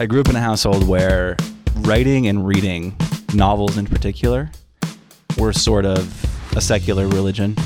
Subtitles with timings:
[0.00, 1.36] I grew up in a household where
[1.78, 2.96] writing and reading,
[3.34, 4.48] novels in particular,
[5.36, 7.56] were sort of a secular religion.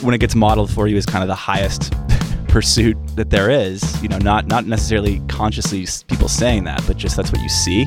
[0.00, 1.92] When it gets modeled for you as kind of the highest
[2.48, 7.16] pursuit that there is, you know, not not necessarily consciously people saying that, but just
[7.16, 7.84] that's what you see.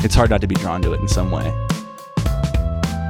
[0.00, 1.46] It's hard not to be drawn to it in some way.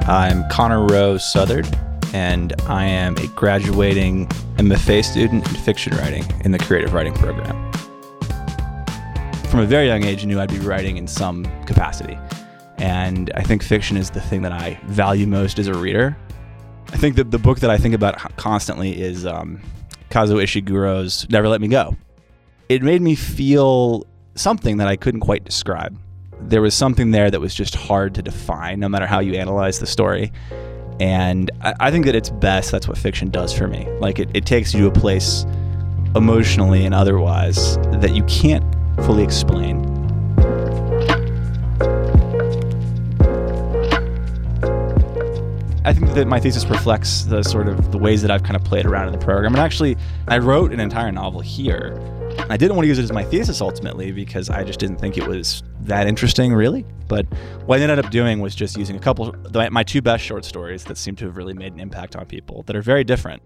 [0.07, 1.67] I'm Connor Rowe Southard,
[2.13, 4.27] and I am a graduating
[4.59, 7.65] MFA student in fiction writing in the creative writing program.
[9.55, 12.19] From a very young age, I knew I'd be writing in some capacity.
[12.79, 16.17] And I think fiction is the thing that I value most as a reader.
[16.93, 19.61] I think that the book that I think about constantly is um,
[20.11, 21.97] Kazuo Ishiguro's Never Let Me Go.
[22.69, 24.05] It made me feel
[24.35, 25.97] something that I couldn't quite describe
[26.41, 29.79] there was something there that was just hard to define, no matter how you analyze
[29.79, 30.33] the story.
[30.99, 33.89] And I, I think that it's best that's what fiction does for me.
[34.01, 35.47] Like it, it takes you to a place
[36.17, 38.65] emotionally and otherwise that you can't
[39.03, 39.95] fully explain.
[45.87, 48.65] I think that my thesis reflects the sort of the ways that I've kind of
[48.65, 49.53] played around in the program.
[49.53, 52.01] And actually, I wrote an entire novel here.
[52.49, 55.19] I didn't want to use it as my thesis ultimately because I just didn't think
[55.19, 56.87] it was that interesting, really.
[57.07, 57.27] But
[57.67, 59.35] what I ended up doing was just using a couple,
[59.71, 62.63] my two best short stories that seem to have really made an impact on people
[62.63, 63.43] that are very different.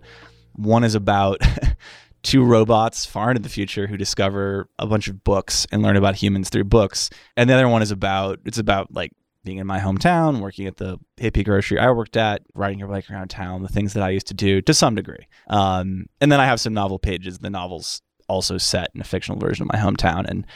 [0.54, 1.40] One is about
[2.22, 6.16] two robots far into the future who discover a bunch of books and learn about
[6.16, 7.10] humans through books.
[7.36, 9.12] And the other one is about, it's about like
[9.44, 13.10] being in my hometown, working at the hippie grocery I worked at, riding your bike
[13.10, 15.26] around town, the things that I used to do to some degree.
[15.48, 17.38] Um, and then I have some novel pages.
[17.38, 20.26] The novel's also set in a fictional version of my hometown.
[20.28, 20.46] And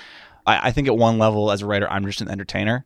[0.47, 2.85] I, I think at one level, as a writer, I'm just an entertainer.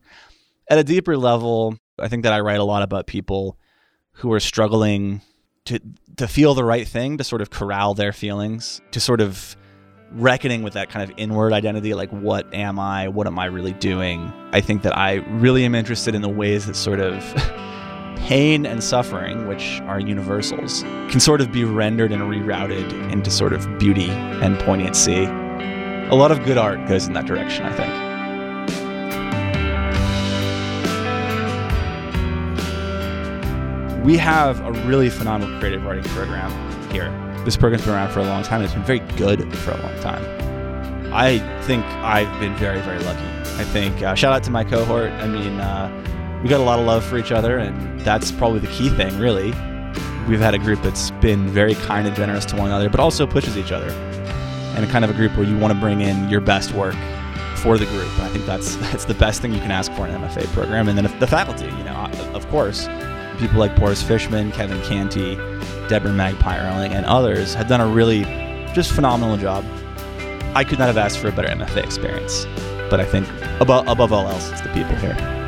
[0.71, 3.59] At a deeper level, I think that I write a lot about people
[4.13, 5.23] who are struggling
[5.67, 5.81] to
[6.17, 9.57] to feel the right thing, to sort of corral their feelings, to sort of
[10.13, 13.09] reckoning with that kind of inward identity like what am i?
[13.09, 14.33] What am i really doing?
[14.53, 17.23] I think that i really am interested in the ways that sort of
[18.17, 23.53] pain and suffering which are universals can sort of be rendered and rerouted into sort
[23.53, 25.25] of beauty and poignancy.
[25.25, 28.06] A lot of good art goes in that direction i think
[34.07, 36.51] we have a really phenomenal creative writing program
[36.91, 37.11] here
[37.47, 38.61] this program's been around for a long time.
[38.63, 40.25] It's been very good for a long time.
[41.15, 43.25] I think I've been very, very lucky.
[43.61, 45.13] I think uh, shout out to my cohort.
[45.13, 48.59] I mean, uh, we got a lot of love for each other, and that's probably
[48.59, 49.55] the key thing, really.
[50.29, 53.29] We've had a group that's been very kind and generous to one another, but also
[53.29, 53.91] pushes each other,
[54.77, 56.97] and kind of a group where you want to bring in your best work
[57.55, 58.09] for the group.
[58.19, 60.89] I think that's that's the best thing you can ask for in an MFA program,
[60.89, 62.89] and then the faculty, you know, of course,
[63.39, 65.37] people like Boris Fishman, Kevin Canty,
[65.89, 68.25] Deborah Magpie Earling, and others have done a really
[68.75, 69.65] just phenomenal job.
[70.55, 72.47] I could not have asked for a better MFA experience,
[72.91, 73.29] but I think
[73.61, 75.46] above, above all else, it's the people here.